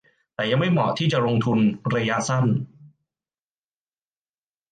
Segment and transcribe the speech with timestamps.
[0.35, 1.59] แต่ยังไม่เหมาะที่จะลงทุน
[1.95, 2.45] ระยะสั้น